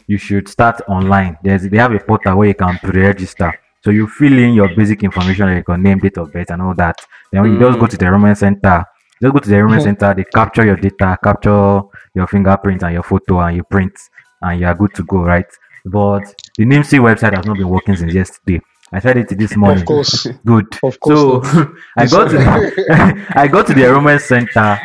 [0.07, 1.37] you should start online.
[1.42, 3.52] There's they have a portal where you can pre-register.
[3.83, 6.74] So you fill in your basic information like your name, date of birth, and all
[6.76, 6.96] that.
[7.30, 7.90] Then when you just go mm.
[7.90, 8.85] to the enrollment center,
[9.20, 11.83] just go to the enrollment center, they capture your data, capture
[12.14, 13.92] your fingerprint and your photo, and you print,
[14.40, 15.46] and you are good to go, right?
[15.85, 16.23] But
[16.57, 18.61] the NIMC website has not been working since yesterday.
[18.92, 19.81] I tried it this morning.
[19.81, 20.27] Of course.
[20.44, 20.66] Good.
[20.83, 21.18] Of course
[21.51, 21.75] so.
[21.97, 24.81] I got to the, I got to the enrollment center,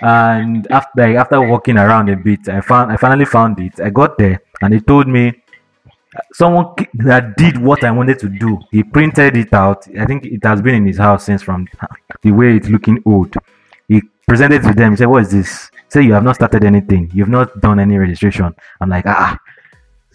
[0.00, 3.78] and after after walking around a bit, I found I finally found it.
[3.80, 5.42] I got there, and they told me
[6.32, 8.58] someone that did what I wanted to do.
[8.70, 9.86] He printed it out.
[9.98, 11.68] I think it has been in his house since from
[12.22, 13.34] the way it's looking old.
[13.88, 14.92] He presented it to them.
[14.92, 17.10] He said, "What is this?" Say you have not started anything.
[17.12, 18.54] You've not done any registration.
[18.80, 19.36] I'm like, ah.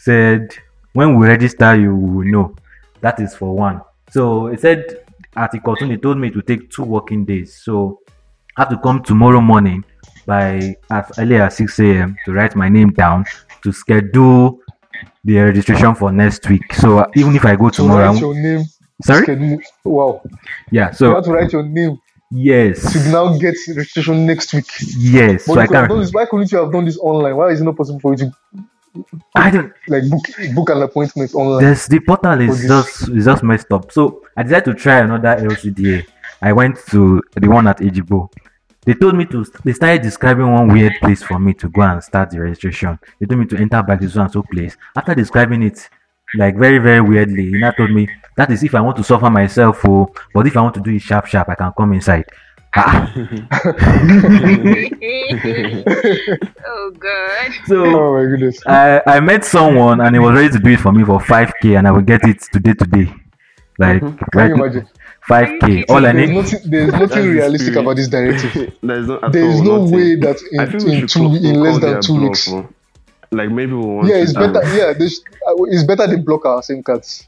[0.10, 0.54] Said
[0.94, 2.56] when we register, you will know.
[3.02, 3.82] That is for one.
[4.12, 4.84] So it said
[5.36, 7.56] at the cartoon, they told me to take two working days.
[7.66, 8.00] So
[8.56, 9.84] I have to come tomorrow morning
[10.28, 12.16] by as early as 6 a.m.
[12.26, 13.26] to write my name down
[13.64, 14.60] to schedule
[15.24, 16.72] the registration for next week.
[16.76, 18.66] So even if I go To tomorrow, write I'm- your name.
[19.04, 20.22] sorry, schedule- Wow.
[20.72, 20.92] yeah.
[20.92, 21.98] So you have to write your name
[22.32, 24.68] yes, to now get registration next week.
[25.00, 25.46] yes.
[25.48, 26.06] But So I you could have done can.
[26.06, 27.36] this, why couldn't you have done this online?
[27.36, 28.32] Why is it not possible for you to
[29.36, 29.74] I don't.
[29.88, 30.24] like book
[30.56, 31.64] book an appointment online?
[31.64, 33.92] There's the portal is this- just is just messed up.
[33.92, 36.06] So I decided to try another LCDA.
[36.42, 38.30] I went to the one at Ejigbo.
[38.86, 39.46] They told me to.
[39.64, 43.00] They started describing one weird place for me to go and start the registration.
[43.20, 44.78] They told me to enter back this one and so place.
[44.96, 45.90] After describing it,
[46.36, 49.30] like very very weirdly, he now told me that is if I want to suffer
[49.30, 52.26] myself, oh, but if I want to do it sharp sharp, I can come inside.
[52.78, 53.10] Ah,
[56.68, 57.52] oh God.
[57.68, 58.60] so oh my goodness.
[58.68, 61.78] I, I met someone and he was ready to do it for me for 5k
[61.78, 63.14] and I will get it today today.
[63.78, 64.88] Like Can right you imagine?
[65.28, 65.86] 5k.
[65.90, 67.82] All I There's need nothing there's nothing realistic spirit.
[67.82, 68.74] about this directive.
[68.84, 69.96] There's no, There is no nothing.
[69.96, 72.48] way that in, in two call- in less than two weeks.
[73.32, 74.76] Like maybe we want Yeah, it's down- better.
[74.78, 77.28] Yeah, this, uh, it's better they block our SIM cards.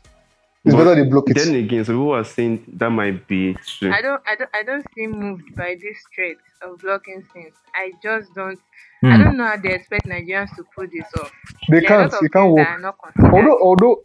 [0.67, 1.38] It's But better they block it.
[1.38, 3.91] Then again, some people are saying that might be true.
[3.93, 7.56] I don't, I don't, I don't seem moved by this threat of blocking things.
[7.75, 8.60] I just don't.
[9.01, 9.08] Hmm.
[9.13, 11.32] I don't know how they expect Nigerians to pull this off.
[11.69, 12.12] They There can't.
[12.12, 12.67] lot of It can't work.
[12.67, 13.34] that are not considered.
[13.34, 14.03] Although, although,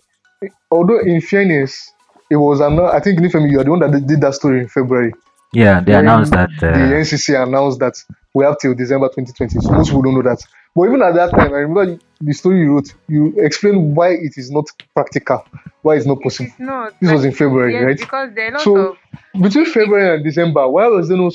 [0.70, 1.92] although, in fairness,
[2.30, 2.88] it was another.
[2.94, 5.12] I think Nifemi, you are the one that did that story in February.
[5.52, 7.94] Yeah, they when announced that the uh, NCC announced that
[8.34, 9.60] we have till December 2020.
[9.60, 10.42] So most people don't know that.
[10.76, 12.94] But even at that time, I remember the story you wrote.
[13.08, 15.44] You explained why it is not practical,
[15.82, 16.50] why it's not possible.
[16.50, 16.94] It's not.
[17.00, 17.98] This was in February, yes, right?
[17.98, 18.96] Because there are a lot So of
[19.40, 21.30] between February and December, why was there no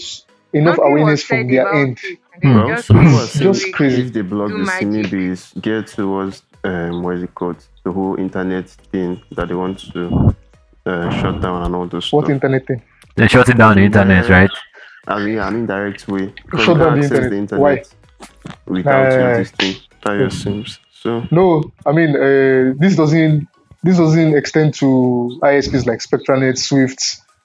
[0.54, 2.00] enough awareness said from their end?
[2.04, 2.66] it, and then.
[2.66, 4.02] Well, just some people wait are two saying Just crazy.
[4.02, 4.84] if they block the this, magic.
[4.84, 7.66] maybe it's get towards um, what is it called?
[7.84, 10.36] The whole internet thing that they want to
[10.86, 12.32] uh, shut down and all those What stuff.
[12.32, 12.84] internet thing?
[13.18, 14.52] They're shutting down the internet, right?
[15.08, 16.34] I mean, an indirect way.
[16.60, 17.30] Shut down the internet.
[17.32, 17.84] the internet Why?
[18.68, 19.76] without Uh, this thing.
[20.04, 20.80] That your sims.
[20.92, 23.48] So No, I mean uh, this doesn't
[23.84, 27.02] this doesn't extend to ISPs like Spectranet, Swift,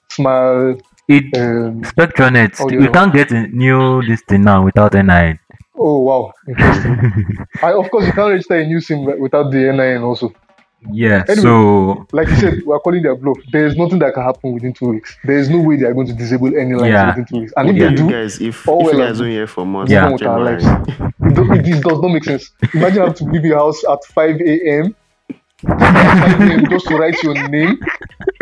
[0.09, 0.77] Smile.
[1.07, 2.89] It Um, Spectranet, Oh, you yeah.
[2.91, 5.39] can't get a new this thing now without NI.
[5.77, 6.95] oh wow, interesting.
[7.63, 10.33] I, of course, you can't register a new SIM without the NIN also.
[10.91, 11.41] Yeah, Anyway.
[11.43, 13.37] so Like you said, we are calling their bluff.
[13.51, 15.15] There is nothing that can happen within two weeks.
[15.23, 17.07] There is no way they are going to disable any lines Yeah.
[17.09, 17.53] within two weeks.
[17.55, 17.85] And if Yeah.
[17.85, 19.89] they you do, guys, if, all if you well guys and don't hear from us,
[19.89, 20.09] Yeah.
[20.11, 20.65] with our lives.
[20.99, 22.51] it, do- it, it does not make sense.
[22.73, 24.95] Imagine having to leave your house at 5 a.m.
[25.65, 25.81] 5
[26.41, 26.69] a.m.
[26.69, 27.79] just to write your name.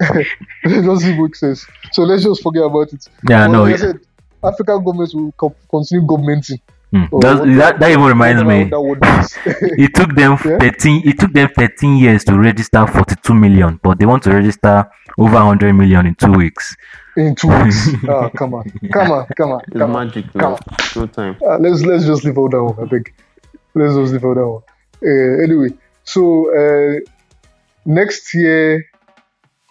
[0.00, 1.66] it doesn't make sense.
[1.92, 3.08] So let's just forget about it.
[3.28, 4.00] yeah, But no, like I said,
[4.42, 6.60] African governments will co- continue governmenting.
[6.92, 8.64] Or That's- whatever- that, that even reminds me.
[8.64, 9.36] That word means.
[9.84, 10.58] It took them Yeah.
[10.58, 14.90] 13 it took them 13 years to register 42 million, but they want to register
[15.18, 16.76] over 100 million in 2 weeks.
[17.16, 17.88] in two weeks.
[18.08, 20.10] Ah, come on, come on, come on, it's come on.
[20.10, 20.58] Come now.
[20.96, 21.36] No time.
[21.44, 22.76] Uh, let's let's just leave all that one.
[22.84, 23.14] I think.
[23.74, 24.62] Let's just leave all that one.
[25.04, 25.70] Uh, anyway,
[26.04, 26.20] so
[26.60, 27.00] uh,
[27.84, 28.84] next year,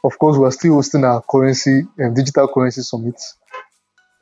[0.04, 3.20] of course, we're still hosting our currency and digital currency summit.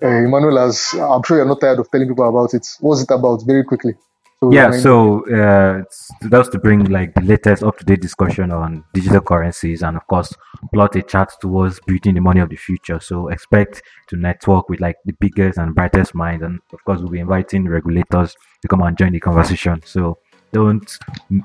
[0.01, 2.67] Uh, Emmanuel has, I'm sure you're not tired of telling people about it.
[2.79, 3.45] What's it about?
[3.45, 3.95] Very quickly.
[4.39, 9.19] So Yeah, so uh, it's just to bring like the latest up-to-date discussion on digital
[9.19, 10.33] currencies and of course
[10.73, 13.01] plot a chart towards building the money of the future.
[13.01, 17.09] So expect to network with like the biggest and brightest minds, and of course we'll
[17.09, 19.81] be inviting regulators to come and join the conversation.
[19.83, 20.19] So
[20.53, 20.89] don't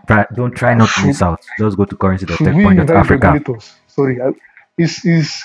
[0.06, 1.40] try, don't try not to miss out.
[1.58, 3.60] Just go to should we invite currency.techpoint.africa.
[3.88, 4.20] Sorry,
[4.78, 5.44] is is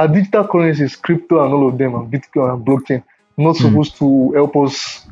[0.00, 3.02] are digital currencies, crypto, and all of them, and Bitcoin and blockchain
[3.36, 3.62] not Hmm.
[3.68, 5.06] supposed to help us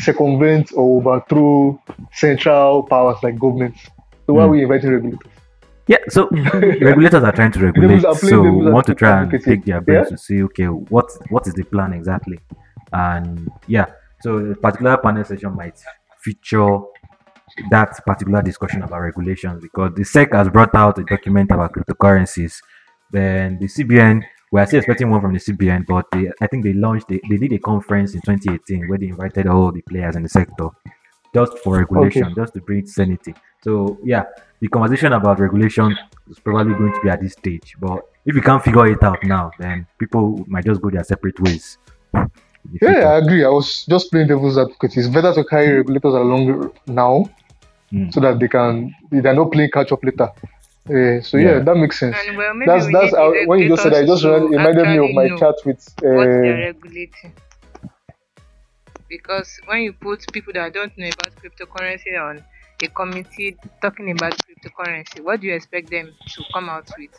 [0.00, 1.80] circumvent or overthrow
[2.12, 3.80] central powers like governments?
[4.26, 4.52] So why are Hmm.
[4.52, 5.32] we inviting regulators?
[5.86, 6.28] Yeah, so
[6.90, 9.64] regulators are trying to regulate, Devils are playing so we want to try and pick
[9.66, 10.16] their brains Yeah?
[10.16, 12.38] to see, okay, what what is the plan exactly?
[12.92, 13.86] And yeah,
[14.22, 15.78] so a particular panel session might
[16.22, 16.78] feature
[17.70, 22.54] that particular discussion about regulations because the SEC has brought out a document about cryptocurrencies.
[23.14, 26.64] Then the CBN, we are still expecting one from the CBN, but they, I think
[26.64, 30.16] they launched, they, they did a conference in 2018 where they invited all the players
[30.16, 30.68] in the sector
[31.34, 33.34] just for regulation, just to bring sanity.
[33.62, 34.24] So yeah,
[34.60, 35.96] the conversation about regulation
[36.30, 37.76] is probably going to be at this stage.
[37.80, 41.38] But if we can't figure it out now, then people might just go their separate
[41.40, 41.78] ways.
[42.80, 43.10] Yeah.
[43.12, 43.44] I agree.
[43.44, 44.96] I was just playing devil's advocate.
[44.96, 47.26] It's better to carry regulators along now
[47.92, 48.12] Mm.
[48.12, 50.28] so that they can they're not playing catch up later.
[50.86, 51.44] Uh, so yeah.
[51.44, 51.58] Yeah.
[51.60, 52.16] that makes sense.
[52.28, 54.24] And well, maybe That's we that's need how, when you just said that, it just
[54.24, 57.32] reminded, me of my chat with what they're uh, regulating.
[59.08, 62.44] Because when you put people that don't know about cryptocurrency on
[62.82, 67.10] a committee talking about cryptocurrency, what do you expect them to come out with?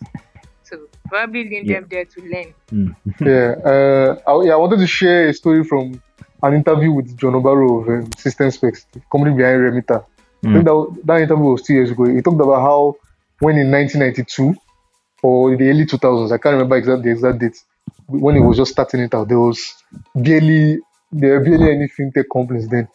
[0.64, 1.80] So probably leave Yeah.
[1.80, 2.54] them there to learn.
[2.72, 2.96] Mm.
[3.22, 6.00] yeah, uh, I, yeah, I wanted to share a story from
[6.44, 10.04] an interview with John Obaro of um, SystemSpecs, the company behind Remita.
[10.46, 10.66] I think Mm.
[10.66, 12.06] that, that interview was two years ago.
[12.06, 12.96] He talked about how
[13.46, 14.56] when in 1992
[15.22, 17.58] or in the early 2000s, I can't remember exact the exact date,
[18.08, 19.60] when it was just starting it out, there was
[20.16, 20.80] barely
[21.12, 22.88] there were barely any fintech companies then.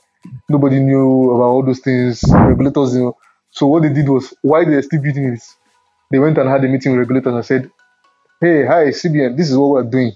[0.48, 2.22] Nobody knew about all those things.
[2.28, 3.16] Regulators, you know.
[3.52, 5.42] So what they did was, while they were still building it,
[6.10, 7.70] they went and had a meeting with regulators and said,
[8.40, 10.12] "Hey, hi CBN, this is what we're doing.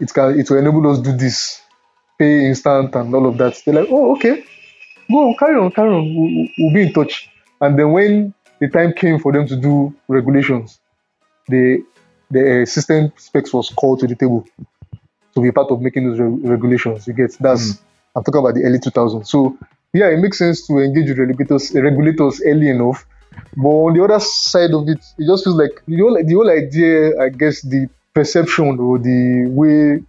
[0.00, 1.60] It can it will enable us do this,
[2.18, 4.44] pay instant and all of that." They're like, "Oh, okay."
[5.10, 6.04] go on, carry on, carry on.
[6.14, 7.28] We'll, we'll be in touch.
[7.60, 10.78] And then when the time came for them to do regulations,
[11.48, 11.84] the
[12.30, 14.46] the uh, SystemSpecs was called to the table
[15.34, 17.06] to be part of making those re- regulations.
[17.08, 17.82] You get that's
[18.14, 19.26] I'm talking about the early 2000s.
[19.26, 19.58] So
[19.92, 23.04] yeah, it makes sense to engage with regulators regulators early enough.
[23.56, 26.50] But on the other side of it, it just feels like the whole the whole
[26.50, 30.04] idea, I guess, the perception or the way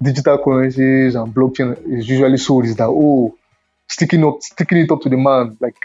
[0.00, 3.36] digital currencies and blockchain is usually sold is that oh
[3.86, 5.76] sticking up sticking it up to the man like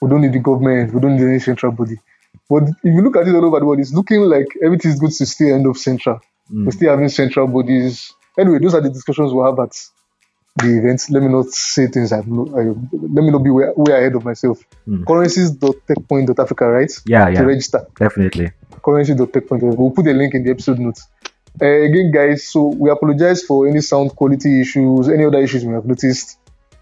[0.00, 1.96] we don't need the government we don't need any central body
[2.48, 4.98] but if you look at it all over the world it's looking like everything is
[5.00, 6.64] going to still end up central Mm.
[6.64, 9.74] we're still having central bodies anyway those are the discussions we'll have at
[10.56, 12.62] the events let me not say things i'm not I,
[13.16, 14.58] let me not be way, way ahead of myself
[14.88, 15.04] Mm.
[15.06, 17.40] currencies.techpoint.africa right Yeah, yeah.
[17.40, 18.50] to register definitely.
[18.82, 19.60] currency.techpoint.
[19.76, 21.06] We'll put a link in the episode notes.
[21.60, 25.74] Uh, again, guys, so we apologize for any sound quality issues, any other issues we
[25.74, 26.38] have noticed.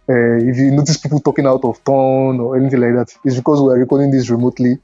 [0.09, 3.61] Uh, if you notice people talking out of tone or anything like that, it's because
[3.61, 4.79] we are recording this remotely.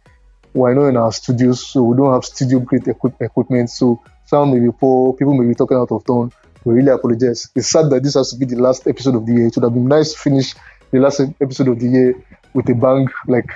[0.55, 3.71] We're not in our studios, so we don't have studio grade equip- equipment.
[3.71, 6.33] So sound may be poor, people may be talking out of tone.
[6.65, 7.51] We really apologize.
[7.55, 9.47] It's sad that this has to be the last episode of the year.
[9.47, 10.55] It would have been nice to finish
[10.91, 12.15] the last episode of the year
[12.55, 13.51] with a bang, like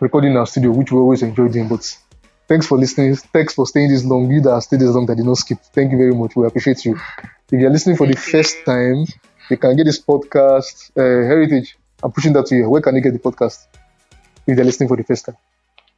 [0.00, 1.68] recording in our studio, which we always enjoy doing.
[1.68, 1.96] But
[2.48, 3.16] thanks for listening.
[3.16, 4.30] Thanks for staying this long.
[4.30, 5.58] You that have stayed this long that did not skip.
[5.72, 6.36] Thank you very much.
[6.36, 7.00] We appreciate you.
[7.50, 9.06] If you're listening for the first time,
[9.50, 10.90] you can get this podcast.
[10.96, 12.70] Uh, Heritage, I'm pushing that to you.
[12.70, 13.66] Where can you get the podcast?
[14.46, 15.36] If they're listening for the first time.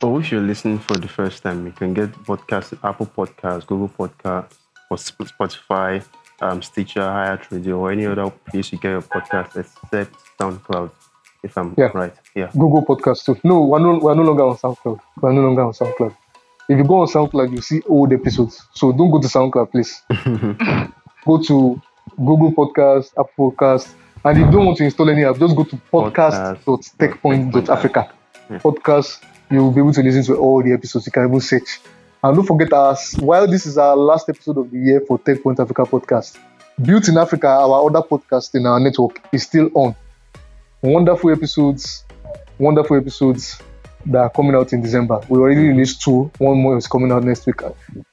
[0.03, 3.67] Or if you're listening for the first time, you can get podcasts at Apple Podcasts,
[3.67, 4.55] Google Podcasts,
[4.91, 6.05] or Spotify,
[6.41, 10.91] um, Stitcher, iHeartRadio, or any other place you get your podcast except SoundCloud,
[11.45, 11.91] if I'm Yeah.
[11.95, 12.13] right.
[12.35, 12.51] Yeah.
[12.53, 13.37] Google Podcast too.
[13.45, 14.99] No, we're no, we're no longer on SoundCloud.
[15.21, 16.17] We're no longer on SoundCloud.
[16.69, 18.61] If you go on SoundCloud, you see old episodes.
[18.75, 20.03] So don't go to SoundCloud, please.
[21.25, 21.81] go to
[22.17, 23.93] Google Podcast, Apple Podcast,
[24.25, 28.13] and if you don't want to install any app, just go to podcast.techpoint.africa.
[28.51, 31.07] Podcast, you'll be able to listen to all the episodes.
[31.07, 31.81] You can even search.
[32.23, 35.59] And don't forget us, while this is our last episode of the year for Techpoint
[35.59, 36.39] Africa podcast,
[36.81, 39.95] Built in Africa, our other podcast in our network, is still on
[40.83, 42.05] wonderful episodes,
[42.59, 43.61] wonderful episodes
[44.07, 45.21] that are coming out in December.
[45.29, 46.31] We already released two.
[46.39, 47.61] One more is coming out next week.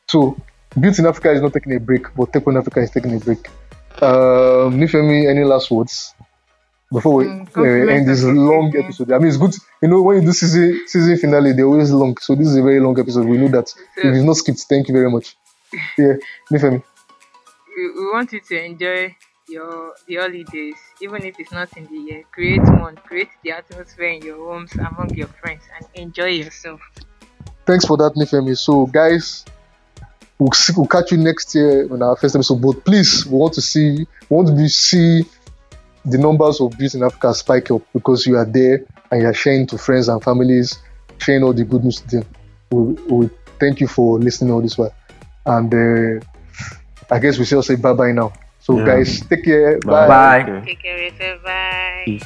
[0.09, 0.35] So,
[0.79, 3.47] Built in Africa is not taking a break, but Techpoint Africa is taking a break.
[4.01, 6.13] Um, Nifemi, any last words
[6.91, 7.61] before we Mm, uh,
[7.93, 8.85] end this long appreciation.
[8.85, 9.11] episode?
[9.11, 9.53] I mean, it's good.
[9.81, 12.15] You know, when you do season season finale, they're always long.
[12.17, 13.25] So this is a very long episode.
[13.27, 13.67] We know that.
[13.97, 15.35] If it's not skipped, thank you very much.
[15.97, 16.15] Yeah,
[16.51, 16.81] Nifemi.
[17.75, 19.15] We, we want you to enjoy
[19.47, 22.23] your the holidays, even if it's not in the year.
[22.31, 26.79] Create one, create the atmosphere in your homes among your friends, and enjoy yourself.
[27.65, 28.57] Thanks for that, Nifemi.
[28.57, 29.45] So, guys,
[30.39, 32.61] we'll, see, we'll catch you next year on our first episode.
[32.61, 35.23] But please, we want to see, we want to see
[36.05, 39.33] the numbers of views in Africa spike up because you are there and you are
[39.33, 40.79] sharing to friends and families,
[41.17, 42.25] sharing all the good news to them.
[42.71, 43.29] We, we
[43.59, 44.93] thank you for listening all this while.
[45.45, 45.73] And
[46.21, 46.25] uh,
[47.11, 48.33] I guess we shall say bye bye now.
[48.59, 48.85] So, Yeah.
[48.85, 49.79] guys, take care.
[49.79, 50.07] Bye.
[50.07, 50.43] bye.
[50.43, 50.65] Bye.
[50.65, 51.43] Take care of yourself.
[51.43, 52.03] Bye.
[52.05, 52.23] Peace.